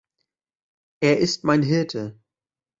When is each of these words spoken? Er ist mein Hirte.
Er 1.01 1.17
ist 1.19 1.43
mein 1.43 1.61
Hirte. 1.61 2.19